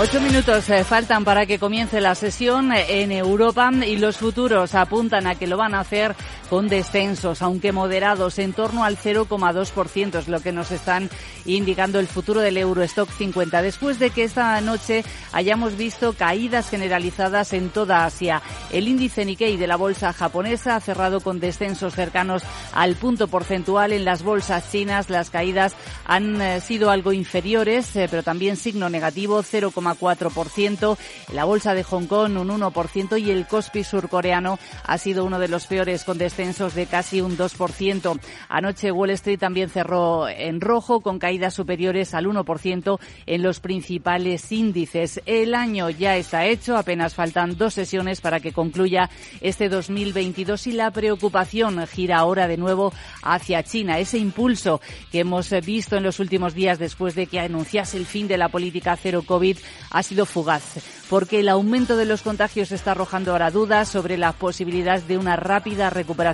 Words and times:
Ocho 0.00 0.20
minutos 0.20 0.70
eh, 0.70 0.84
faltan 0.84 1.24
para 1.24 1.44
que 1.44 1.58
comience 1.58 2.00
la 2.00 2.14
sesión 2.14 2.72
eh, 2.72 3.02
en 3.02 3.10
Europa 3.10 3.68
y 3.84 3.96
los 3.96 4.16
futuros 4.16 4.76
apuntan 4.76 5.26
a 5.26 5.34
que 5.34 5.48
lo 5.48 5.56
van 5.56 5.74
a 5.74 5.80
hacer 5.80 6.14
con 6.48 6.68
descensos, 6.68 7.42
aunque 7.42 7.72
moderados, 7.72 8.38
en 8.38 8.52
torno 8.52 8.84
al 8.84 8.96
0,2%, 8.96 10.18
es 10.18 10.28
lo 10.28 10.40
que 10.40 10.52
nos 10.52 10.70
están 10.70 11.10
indicando 11.44 11.98
el 12.00 12.06
futuro 12.06 12.40
del 12.40 12.56
Eurostock 12.56 13.10
50, 13.10 13.62
después 13.62 13.98
de 13.98 14.10
que 14.10 14.24
esta 14.24 14.60
noche 14.60 15.04
hayamos 15.32 15.76
visto 15.76 16.14
caídas 16.14 16.70
generalizadas 16.70 17.52
en 17.52 17.68
toda 17.68 18.04
Asia. 18.04 18.42
El 18.72 18.88
índice 18.88 19.24
Nikkei 19.24 19.56
de 19.56 19.66
la 19.66 19.76
bolsa 19.76 20.12
japonesa 20.12 20.76
ha 20.76 20.80
cerrado 20.80 21.20
con 21.20 21.40
descensos 21.40 21.94
cercanos 21.94 22.42
al 22.72 22.94
punto 22.96 23.28
porcentual. 23.28 23.92
En 23.92 24.04
las 24.04 24.22
bolsas 24.22 24.70
chinas 24.70 25.10
las 25.10 25.30
caídas 25.30 25.74
han 26.06 26.40
eh, 26.40 26.60
sido 26.60 26.90
algo 26.90 27.12
inferiores, 27.12 27.90
pero 27.92 28.22
también 28.22 28.56
signo 28.56 28.88
negativo, 28.88 29.42
0, 29.42 29.72
4%, 29.74 30.96
la 31.32 31.44
bolsa 31.44 31.74
de 31.74 31.84
Hong 31.84 32.06
Kong 32.06 32.36
un 32.38 32.48
1% 32.48 33.20
y 33.20 33.30
el 33.30 33.46
Kospi 33.46 33.84
surcoreano 33.84 34.58
ha 34.84 34.98
sido 34.98 35.24
uno 35.24 35.38
de 35.38 35.48
los 35.48 35.66
peores 35.66 36.04
con 36.04 36.18
descensos 36.18 36.37
de 36.38 36.86
casi 36.86 37.20
un 37.20 37.36
2%. 37.36 38.20
Anoche 38.48 38.92
Wall 38.92 39.10
Street 39.10 39.40
también 39.40 39.70
cerró 39.70 40.28
en 40.28 40.60
rojo 40.60 41.00
con 41.00 41.18
caídas 41.18 41.52
superiores 41.52 42.14
al 42.14 42.26
1% 42.26 43.00
en 43.26 43.42
los 43.42 43.58
principales 43.58 44.52
índices. 44.52 45.20
El 45.26 45.56
año 45.56 45.90
ya 45.90 46.16
está 46.16 46.46
hecho, 46.46 46.76
apenas 46.76 47.16
faltan 47.16 47.56
dos 47.56 47.74
sesiones 47.74 48.20
para 48.20 48.38
que 48.38 48.52
concluya 48.52 49.10
este 49.40 49.68
2022 49.68 50.68
y 50.68 50.72
la 50.72 50.92
preocupación 50.92 51.84
gira 51.88 52.18
ahora 52.18 52.46
de 52.46 52.56
nuevo 52.56 52.92
hacia 53.24 53.64
China. 53.64 53.98
Ese 53.98 54.18
impulso 54.18 54.80
que 55.10 55.20
hemos 55.20 55.50
visto 55.66 55.96
en 55.96 56.04
los 56.04 56.20
últimos 56.20 56.54
días 56.54 56.78
después 56.78 57.16
de 57.16 57.26
que 57.26 57.40
anunciase 57.40 57.96
el 57.96 58.06
fin 58.06 58.28
de 58.28 58.38
la 58.38 58.48
política 58.48 58.96
cero 58.96 59.24
COVID 59.26 59.58
ha 59.90 60.02
sido 60.04 60.24
fugaz, 60.24 60.76
porque 61.10 61.40
el 61.40 61.48
aumento 61.48 61.96
de 61.96 62.04
los 62.04 62.22
contagios 62.22 62.70
está 62.70 62.92
arrojando 62.92 63.32
ahora 63.32 63.50
dudas 63.50 63.88
sobre 63.88 64.16
la 64.16 64.30
posibilidad 64.30 65.02
de 65.02 65.18
una 65.18 65.34
rápida 65.34 65.90
recuperación 65.90 66.27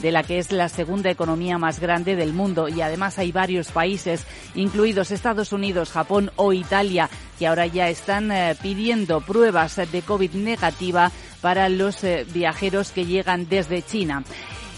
de 0.00 0.12
la 0.12 0.22
que 0.22 0.38
es 0.38 0.52
la 0.52 0.68
segunda 0.68 1.10
economía 1.10 1.58
más 1.58 1.80
grande 1.80 2.16
del 2.16 2.32
mundo. 2.32 2.68
Y 2.68 2.80
además 2.80 3.18
hay 3.18 3.32
varios 3.32 3.70
países, 3.70 4.24
incluidos 4.54 5.10
Estados 5.10 5.52
Unidos, 5.52 5.90
Japón 5.90 6.30
o 6.36 6.52
Italia, 6.52 7.08
que 7.38 7.46
ahora 7.46 7.66
ya 7.66 7.88
están 7.88 8.30
eh, 8.30 8.56
pidiendo 8.62 9.20
pruebas 9.20 9.76
de 9.76 10.02
COVID 10.02 10.32
negativa 10.34 11.10
para 11.40 11.68
los 11.68 12.02
eh, 12.04 12.26
viajeros 12.32 12.90
que 12.92 13.06
llegan 13.06 13.48
desde 13.48 13.82
China. 13.82 14.24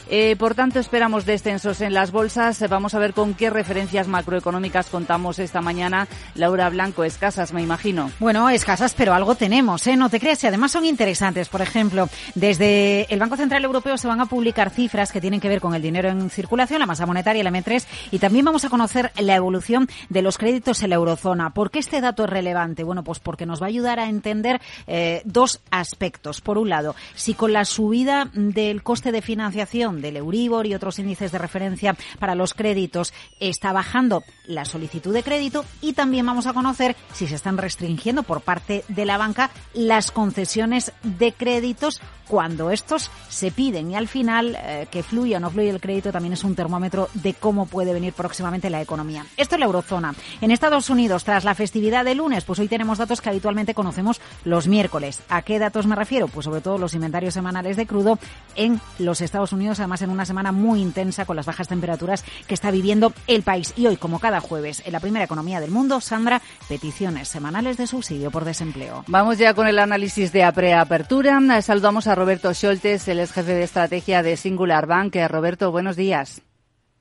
Eh, 0.08 0.36
por 0.38 0.54
tanto, 0.54 0.78
esperamos 0.78 1.26
descensos 1.26 1.80
en 1.80 1.92
las 1.92 2.12
bolsas. 2.12 2.62
Vamos 2.68 2.94
a 2.94 2.98
ver 2.98 3.12
con 3.12 3.34
qué 3.34 3.50
referencias 3.50 4.06
macroeconómicas 4.06 4.86
contamos 4.88 5.38
esta 5.38 5.60
mañana. 5.60 6.06
Laura 6.34 6.68
Blanco, 6.70 7.02
escasas, 7.02 7.52
me 7.52 7.62
imagino. 7.62 8.10
Bueno, 8.20 8.48
escasas, 8.48 8.94
pero 8.94 9.14
algo 9.14 9.34
tenemos, 9.34 9.86
¿eh? 9.86 9.96
No 9.96 10.08
te 10.08 10.20
creas. 10.20 10.42
Y 10.44 10.46
además 10.46 10.72
son 10.72 10.84
interesantes. 10.84 11.48
Por 11.48 11.60
ejemplo, 11.60 12.08
desde 12.34 13.12
el 13.12 13.18
Banco 13.18 13.36
Central 13.36 13.64
Europeo 13.64 13.98
se 13.98 14.06
van 14.06 14.20
a 14.20 14.27
publicar 14.27 14.70
cifras 14.70 15.10
que 15.10 15.20
tienen 15.20 15.40
que 15.40 15.48
ver 15.48 15.60
con 15.60 15.74
el 15.74 15.82
dinero 15.82 16.08
en 16.08 16.30
circulación, 16.30 16.78
la 16.78 16.86
masa 16.86 17.06
monetaria, 17.06 17.40
el 17.40 17.48
M3, 17.48 17.84
y 18.12 18.18
también 18.18 18.45
vamos 18.45 18.64
a 18.64 18.70
conocer 18.70 19.11
la 19.18 19.34
evolución 19.34 19.89
de 20.08 20.22
los 20.22 20.39
créditos 20.39 20.83
en 20.83 20.90
la 20.90 20.96
eurozona. 20.96 21.50
¿Por 21.50 21.70
qué 21.70 21.80
este 21.80 22.00
dato 22.00 22.24
es 22.24 22.30
relevante? 22.30 22.84
Bueno, 22.84 23.02
pues 23.02 23.18
porque 23.18 23.46
nos 23.46 23.61
va 23.61 23.66
a 23.66 23.68
ayudar 23.68 23.98
a 23.98 24.08
entender 24.08 24.61
eh, 24.86 25.22
dos 25.24 25.61
aspectos. 25.70 26.40
Por 26.40 26.58
un 26.58 26.68
lado, 26.68 26.95
si 27.14 27.34
con 27.34 27.52
la 27.52 27.64
subida 27.64 28.30
del 28.33 28.83
coste 28.83 29.11
de 29.11 29.22
financiación 29.22 29.95
del 30.01 30.17
Euribor 30.17 30.67
y 30.67 30.74
otros 30.74 30.98
índices 30.98 31.33
de 31.33 31.39
referencia 31.39 31.96
para 32.18 32.34
los 32.34 32.55
créditos 32.55 33.12
está 33.40 33.73
bajando 33.73 34.24
la 34.46 34.64
solicitud 34.64 35.12
de 35.12 35.23
crédito 35.23 35.64
y 35.80 35.92
también 35.92 36.27
vamos 36.27 36.46
a 36.46 36.52
conocer 36.52 36.96
si 37.12 37.27
se 37.27 37.34
están 37.34 37.58
restringiendo 37.58 38.23
por 38.23 38.40
parte 38.40 38.84
de 38.89 39.05
la 39.05 39.18
banca 39.18 39.51
las 39.74 40.11
concesiones 40.11 40.92
de 41.02 41.33
créditos 41.33 42.01
cuando 42.29 42.70
estos 42.70 43.11
se 43.29 43.51
piden 43.51 43.90
y 43.90 43.95
al 43.95 44.08
final 44.08 44.57
eh, 44.58 44.89
que 44.90 45.02
fluya 45.02 45.36
o 45.36 45.40
no 45.40 45.51
fluya 45.51 45.70
el 45.70 45.80
crédito 45.80 46.13
también 46.13 46.33
es 46.33 46.45
un 46.45 46.55
termómetro 46.55 47.08
de 47.14 47.34
cómo 47.34 47.67
puede 47.67 47.92
venir 47.92 48.13
próximamente 48.13 48.70
la 48.70 48.80
economía. 48.80 49.27
Esto 49.36 49.55
es 49.55 49.61
la 49.61 49.67
eurozona. 49.67 50.14
En 50.40 50.51
Estados 50.51 50.90
Unidos, 50.90 51.24
tras 51.24 51.45
la 51.45 51.55
festividad 51.55 52.05
de 52.05 52.14
lunes, 52.14 52.45
pues 52.45 52.58
hoy 52.58 52.68
tenemos 52.68 52.98
datos 52.98 53.20
que 53.20 53.28
habitualmente 53.28 53.74
conocemos 53.74 54.20
los 54.45 54.67
miércoles. 54.67 55.23
¿A 55.28 55.42
qué 55.42 55.58
datos 55.58 55.86
me 55.86 55.96
refiero? 55.96 56.28
Pues 56.28 56.45
sobre 56.45 56.61
todo 56.61 56.78
los 56.78 56.95
inventarios 56.95 57.34
semanales 57.34 57.77
de 57.77 57.86
crudo 57.86 58.18
en 58.55 58.80
los 58.98 59.20
Estados 59.20 59.52
Unidos, 59.52 59.78
además 59.86 60.02
en 60.02 60.11
una 60.11 60.27
semana 60.27 60.52
muy 60.52 60.83
intensa 60.83 61.24
con 61.24 61.36
las 61.36 61.47
bajas 61.47 61.69
temperaturas 61.69 62.24
que 62.47 62.55
está 62.55 62.70
viviendo 62.70 63.13
el 63.29 63.42
país. 63.42 63.73
Y 63.77 63.86
hoy, 63.86 63.97
como 63.97 64.19
cada 64.19 64.41
jueves, 64.41 64.83
en 64.85 64.92
la 64.92 65.01
primera 65.01 65.24
economía 65.24 65.61
del 65.61 65.70
mundo, 65.70 66.01
Sandra, 66.01 66.42
peticiones 66.69 67.29
semanales 67.29 67.77
de 67.77 67.86
subsidio 67.86 68.30
por 68.33 68.45
desempleo. 68.45 69.05
Vamos 69.07 69.39
ya 69.39 69.55
con 69.55 69.69
el 69.69 69.79
análisis 69.79 70.33
de 70.33 70.51
preapertura. 70.52 71.41
Saludamos 71.63 72.08
a 72.08 72.14
Roberto 72.17 72.52
Scholtes, 72.52 73.07
el 73.07 73.20
ex 73.20 73.33
jefe 73.33 73.55
de 73.55 73.63
estrategia 73.63 74.23
de 74.23 74.36
Singular 74.36 74.86
Bank. 74.86 75.14
Roberto, 75.29 75.70
buenos 75.70 75.95
días. 75.95 76.42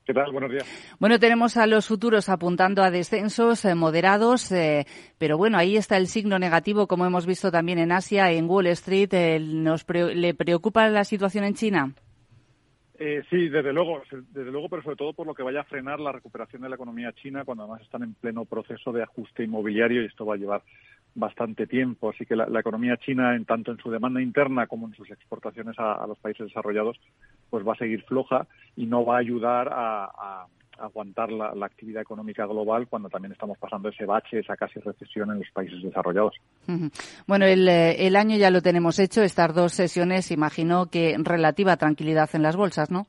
¿Qué 0.04 0.14
tal? 0.14 0.30
Buenos 0.30 0.52
días. 0.52 0.64
Bueno, 1.00 1.18
tenemos 1.18 1.56
a 1.56 1.66
los 1.66 1.88
futuros 1.88 2.28
apuntando 2.28 2.84
a 2.84 2.92
descensos 2.92 3.64
eh, 3.64 3.74
moderados, 3.74 4.52
eh, 4.52 4.86
pero 5.18 5.36
bueno, 5.36 5.58
ahí 5.58 5.76
está 5.76 5.96
el 5.96 6.06
signo 6.06 6.38
negativo, 6.38 6.86
como 6.86 7.04
hemos 7.06 7.26
visto 7.26 7.50
también 7.50 7.80
en 7.80 7.90
Asia, 7.90 8.30
en 8.30 8.48
Wall 8.48 8.68
Street. 8.68 9.12
Eh, 9.12 9.40
nos 9.40 9.84
¿Le 9.88 10.34
preocupa 10.34 10.88
la 10.88 11.02
situación 11.02 11.42
en 11.42 11.54
China? 11.54 11.92
Eh, 12.98 13.22
sí, 13.28 13.48
desde 13.48 13.72
luego, 13.72 14.02
desde 14.10 14.50
luego, 14.50 14.68
pero 14.68 14.82
sobre 14.82 14.96
todo 14.96 15.12
por 15.12 15.26
lo 15.26 15.34
que 15.34 15.42
vaya 15.42 15.60
a 15.60 15.64
frenar 15.64 16.00
la 16.00 16.12
recuperación 16.12 16.62
de 16.62 16.70
la 16.70 16.76
economía 16.76 17.12
china 17.12 17.44
cuando 17.44 17.64
además 17.64 17.82
están 17.82 18.02
en 18.02 18.14
pleno 18.14 18.44
proceso 18.46 18.90
de 18.92 19.02
ajuste 19.02 19.44
inmobiliario 19.44 20.02
y 20.02 20.06
esto 20.06 20.24
va 20.24 20.34
a 20.34 20.38
llevar 20.38 20.62
bastante 21.14 21.66
tiempo. 21.66 22.10
Así 22.10 22.24
que 22.24 22.36
la, 22.36 22.60
economía 22.60 22.96
china, 22.96 23.36
en 23.36 23.44
tanto 23.44 23.70
en 23.70 23.78
su 23.78 23.90
demanda 23.90 24.22
interna 24.22 24.66
como 24.66 24.86
en 24.86 24.94
sus 24.94 25.10
exportaciones 25.10 25.78
a, 25.78 26.06
los 26.06 26.18
países 26.18 26.46
desarrollados, 26.46 26.98
pues 27.50 27.66
va 27.66 27.74
a 27.74 27.78
seguir 27.78 28.02
floja 28.04 28.46
y 28.76 28.86
no 28.86 29.04
va 29.04 29.16
a 29.16 29.20
ayudar 29.20 29.68
a 29.70 30.46
aguantar 30.78 31.30
la, 31.30 31.66
actividad 31.66 32.02
económica 32.02 32.46
global 32.46 32.86
cuando 32.88 33.08
también 33.08 33.32
estamos 33.32 33.58
pasando 33.58 33.88
ese 33.88 34.04
bache, 34.04 34.40
esa 34.40 34.56
casi 34.56 34.80
recesión 34.80 35.30
en 35.30 35.38
los 35.38 35.50
países 35.52 35.82
desarrollados. 35.82 36.34
Bueno, 37.26 37.46
el, 37.46 37.68
eh, 37.68 38.06
el 38.06 38.16
año 38.16 38.36
ya 38.36 38.50
lo 38.50 38.62
tenemos 38.62 38.98
hecho, 38.98 39.22
estas 39.22 39.54
dos 39.54 39.72
sesiones, 39.72 40.30
imagino 40.30 40.86
que 40.86 41.16
relativa 41.18 41.76
tranquilidad 41.76 42.30
en 42.34 42.42
las 42.42 42.56
bolsas, 42.56 42.90
¿no? 42.90 43.06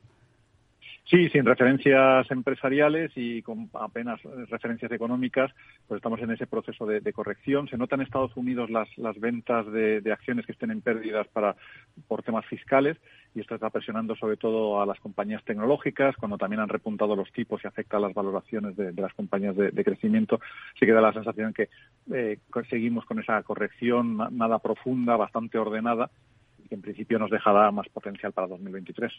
Sí, 1.10 1.30
sin 1.30 1.46
referencias 1.46 2.30
empresariales 2.30 3.14
y 3.16 3.42
con 3.42 3.70
apenas 3.76 4.22
referencias 4.50 4.92
económicas, 4.92 5.50
pues 5.88 6.00
estamos 6.00 6.20
en 6.20 6.32
ese 6.32 6.48
proceso 6.48 6.86
de, 6.86 7.14
corrección. 7.14 7.70
Se 7.70 7.78
notan 7.78 8.02
en 8.02 8.08
Estados 8.08 8.36
Unidos 8.36 8.70
las, 8.70 8.90
las 8.98 9.18
ventas 9.18 9.72
de, 9.72 10.02
acciones 10.12 10.46
que 10.46 10.52
estén 10.52 10.70
en 10.70 10.82
pérdidas 10.82 11.26
para, 11.30 11.56
por 12.10 12.24
temas 12.24 12.46
fiscales 12.48 12.98
y 13.34 13.40
esto 13.40 13.56
está 13.56 13.70
presionando 13.70 14.18
sobre 14.18 14.36
todo 14.36 14.82
a 14.82 14.86
las 14.86 15.00
compañías 15.00 15.46
tecnológicas, 15.46 16.18
cuando 16.18 16.38
también 16.38 16.60
han 16.60 16.68
repuntado 16.68 17.16
los 17.16 17.32
tipos 17.32 17.62
y 17.64 17.68
afecta 17.68 17.96
a 17.96 18.02
las 18.02 18.14
valoraciones 18.14 18.76
de, 18.76 18.92
las 18.92 19.14
compañías 19.14 19.56
de, 19.56 19.84
crecimiento. 19.86 20.42
Se 20.78 20.86
queda 20.86 21.00
la 21.00 21.14
sensación 21.14 21.54
que 21.54 21.70
eh, 22.12 22.38
seguimos 22.70 23.06
con 23.06 23.20
esa 23.20 23.42
corrección 23.44 24.18
nada 24.32 24.60
profunda, 24.60 25.16
bastante 25.16 25.58
ordenada 25.58 26.10
que 26.68 26.76
en 26.76 26.82
principio 26.82 27.20
nos 27.20 27.32
dejará 27.32 27.72
más 27.72 27.88
potencial 27.90 28.32
para 28.34 28.48
2023. 28.48 29.12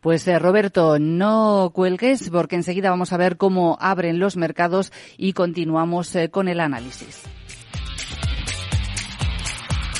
Pues 0.00 0.26
eh, 0.28 0.38
Roberto, 0.38 0.98
no 0.98 1.70
cuelgues 1.74 2.30
porque 2.30 2.56
enseguida 2.56 2.90
vamos 2.90 3.12
a 3.12 3.16
ver 3.16 3.36
cómo 3.36 3.76
abren 3.80 4.18
los 4.18 4.36
mercados 4.36 4.92
y 5.16 5.32
continuamos 5.32 6.14
eh, 6.16 6.30
con 6.30 6.48
el 6.48 6.60
análisis. 6.60 7.24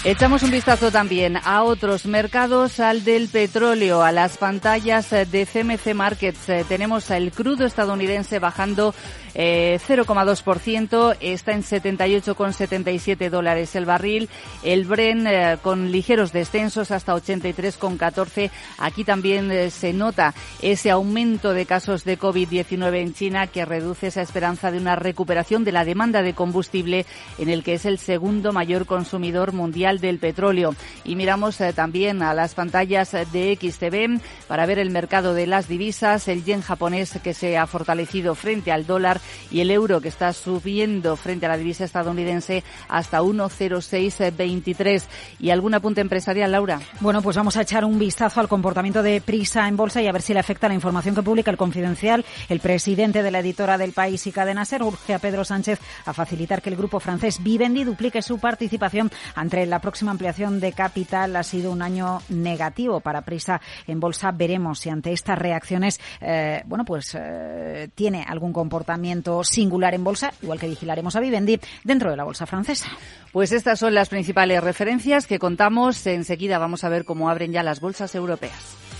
Echamos 0.04 0.42
un 0.42 0.50
vistazo 0.50 0.90
también 0.90 1.36
a 1.36 1.62
otros 1.62 2.06
mercados, 2.06 2.80
al 2.80 3.04
del 3.04 3.28
petróleo, 3.28 4.02
a 4.02 4.10
las 4.10 4.36
pantallas 4.36 5.12
eh, 5.12 5.26
de 5.26 5.46
CMC 5.46 5.94
Markets. 5.94 6.66
Tenemos 6.66 7.08
el 7.12 7.30
crudo 7.30 7.64
estadounidense 7.64 8.40
bajando 8.40 8.96
0,2%, 9.34 11.16
eh, 11.20 11.32
está 11.32 11.52
en 11.52 11.62
78,77 11.62 13.30
dólares 13.30 13.74
el 13.74 13.84
barril. 13.84 14.28
El 14.62 14.84
Bren 14.84 15.26
eh, 15.26 15.58
con 15.62 15.90
ligeros 15.90 16.32
descensos 16.32 16.90
hasta 16.90 17.14
83,14. 17.14 18.50
Aquí 18.78 19.04
también 19.04 19.50
eh, 19.50 19.70
se 19.70 19.92
nota 19.92 20.34
ese 20.60 20.90
aumento 20.90 21.52
de 21.52 21.66
casos 21.66 22.04
de 22.04 22.18
COVID-19 22.18 22.96
en 22.96 23.14
China 23.14 23.46
que 23.46 23.64
reduce 23.64 24.08
esa 24.08 24.22
esperanza 24.22 24.70
de 24.70 24.78
una 24.78 24.96
recuperación 24.96 25.64
de 25.64 25.72
la 25.72 25.84
demanda 25.84 26.22
de 26.22 26.34
combustible 26.34 27.06
en 27.38 27.48
el 27.48 27.62
que 27.62 27.74
es 27.74 27.86
el 27.86 27.98
segundo 27.98 28.52
mayor 28.52 28.86
consumidor 28.86 29.52
mundial 29.52 29.91
Mundial 29.92 30.00
del 30.00 30.18
Petróleo. 30.18 30.74
Y 31.04 31.16
miramos 31.16 31.60
eh, 31.60 31.72
también 31.72 32.22
a 32.22 32.34
las 32.34 32.54
pantallas 32.54 33.12
de 33.12 33.58
XTV 33.60 34.20
para 34.48 34.66
ver 34.66 34.78
el 34.78 34.90
mercado 34.90 35.34
de 35.34 35.46
las 35.46 35.68
divisas, 35.68 36.28
el 36.28 36.44
yen 36.44 36.62
japonés 36.62 37.18
que 37.22 37.34
se 37.34 37.58
ha 37.58 37.66
fortalecido 37.66 38.34
frente 38.34 38.72
al 38.72 38.86
dólar 38.86 39.20
y 39.50 39.60
el 39.60 39.70
euro 39.70 40.00
que 40.00 40.08
está 40.08 40.32
subiendo 40.32 41.16
frente 41.16 41.46
a 41.46 41.48
la 41.50 41.56
divisa 41.56 41.84
estadounidense 41.84 42.64
hasta 42.88 43.20
1,0623. 43.20 45.04
¿Y 45.38 45.50
algún 45.50 45.74
apunte 45.74 46.00
empresarial, 46.00 46.52
Laura? 46.52 46.80
Bueno, 47.00 47.22
pues 47.22 47.36
vamos 47.36 47.56
a 47.56 47.62
echar 47.62 47.84
un 47.84 47.98
vistazo 47.98 48.40
al 48.40 48.48
comportamiento 48.48 49.02
de 49.02 49.20
Prisa 49.20 49.68
en 49.68 49.76
bolsa 49.76 50.00
y 50.00 50.06
a 50.06 50.12
ver 50.12 50.22
si 50.22 50.32
le 50.32 50.40
afecta 50.40 50.68
la 50.68 50.74
información 50.74 51.14
que 51.14 51.22
publica 51.22 51.50
el 51.50 51.56
Confidencial. 51.56 52.24
El 52.48 52.60
presidente 52.60 53.22
de 53.22 53.30
la 53.30 53.40
editora 53.40 53.78
del 53.78 53.92
país 53.92 54.26
y 54.26 54.32
Cadena 54.32 54.64
Ser 54.64 54.82
urge 54.82 55.14
a 55.14 55.18
Pedro 55.18 55.44
Sánchez 55.44 55.80
a 56.06 56.12
facilitar 56.12 56.62
que 56.62 56.70
el 56.70 56.76
grupo 56.76 57.00
francés 57.00 57.42
Vivendi 57.42 57.84
duplique 57.84 58.22
su 58.22 58.38
participación 58.38 59.10
ante 59.34 59.66
la 59.66 59.80
próxima 59.82 60.12
ampliación 60.12 60.60
de 60.60 60.72
capital. 60.72 61.36
Ha 61.36 61.42
sido 61.42 61.70
un 61.70 61.82
año 61.82 62.22
negativo 62.30 63.00
para 63.00 63.20
Prisa 63.20 63.60
en 63.86 64.00
bolsa. 64.00 64.32
Veremos 64.32 64.78
si 64.78 64.88
ante 64.88 65.12
estas 65.12 65.38
reacciones, 65.38 66.00
eh, 66.22 66.62
bueno, 66.64 66.86
pues 66.86 67.14
eh, 67.18 67.90
tiene 67.94 68.24
algún 68.26 68.54
comportamiento 68.54 69.44
singular 69.44 69.92
en 69.92 70.04
bolsa, 70.04 70.32
igual 70.40 70.58
que 70.58 70.68
vigilaremos 70.68 71.14
a 71.16 71.20
Vivendi 71.20 71.60
dentro 71.84 72.10
de 72.10 72.16
la 72.16 72.24
bolsa 72.24 72.46
francesa. 72.46 72.86
Pues 73.32 73.52
estas 73.52 73.78
son 73.78 73.94
las 73.94 74.08
principales 74.08 74.64
referencias 74.64 75.26
que 75.26 75.38
contamos. 75.38 76.06
Enseguida 76.06 76.58
vamos 76.58 76.84
a 76.84 76.88
ver 76.88 77.04
cómo 77.04 77.28
abren 77.28 77.52
ya 77.52 77.62
las 77.62 77.80
bolsas 77.80 78.14
europeas. 78.14 78.91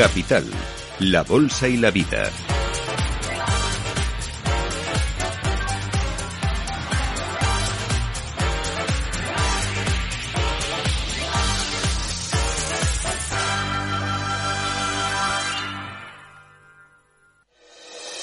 Capital, 0.00 0.50
la 1.00 1.22
Bolsa 1.24 1.68
y 1.68 1.76
la 1.76 1.90
Vida. 1.90 2.30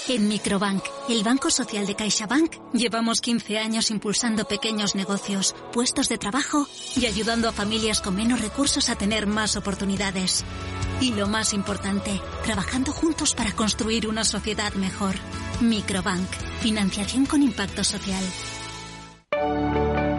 En 0.09 0.29
Microbank, 0.29 0.83
el 1.09 1.21
Banco 1.21 1.51
Social 1.51 1.85
de 1.85 1.95
CaixaBank, 1.95 2.73
llevamos 2.73 3.21
15 3.21 3.59
años 3.59 3.91
impulsando 3.91 4.45
pequeños 4.45 4.95
negocios, 4.95 5.55
puestos 5.71 6.09
de 6.09 6.17
trabajo 6.17 6.67
y 6.95 7.05
ayudando 7.05 7.47
a 7.47 7.51
familias 7.51 8.01
con 8.01 8.15
menos 8.15 8.41
recursos 8.41 8.89
a 8.89 8.95
tener 8.95 9.27
más 9.27 9.55
oportunidades. 9.55 10.43
Y 10.99 11.13
lo 11.13 11.27
más 11.27 11.53
importante, 11.53 12.19
trabajando 12.43 12.91
juntos 12.91 13.35
para 13.35 13.51
construir 13.51 14.07
una 14.07 14.23
sociedad 14.23 14.73
mejor. 14.73 15.15
Microbank, 15.61 16.29
financiación 16.61 17.25
con 17.25 17.43
impacto 17.43 17.83
social. 17.83 18.23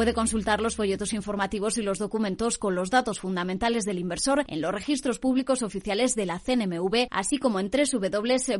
Puede 0.00 0.14
consultar 0.14 0.62
los 0.62 0.76
folletos 0.76 1.12
informativos 1.12 1.76
y 1.76 1.82
los 1.82 1.98
documentos 1.98 2.56
con 2.56 2.74
los 2.74 2.88
datos 2.88 3.20
fundamentales 3.20 3.84
del 3.84 3.98
inversor 3.98 4.46
en 4.48 4.62
los 4.62 4.72
registros 4.72 5.18
públicos 5.18 5.62
oficiales 5.62 6.14
de 6.14 6.24
la 6.24 6.38
CNMV, 6.38 7.08
así 7.10 7.36
como 7.36 7.60
en 7.60 7.70
www.arquia.es 7.70 8.56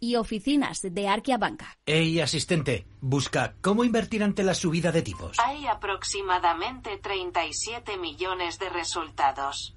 y 0.00 0.16
oficinas 0.16 0.80
de 0.80 1.06
Arquia 1.06 1.36
Banca. 1.36 1.76
Hey, 1.84 2.18
asistente, 2.18 2.86
busca 3.02 3.56
cómo 3.60 3.84
invertir 3.84 4.22
ante 4.22 4.42
la 4.42 4.54
subida 4.54 4.90
de 4.90 5.02
tipos. 5.02 5.36
Hay 5.38 5.66
aproximadamente 5.66 6.96
37 6.96 7.98
millones 7.98 8.58
de 8.58 8.70
resultados. 8.70 9.76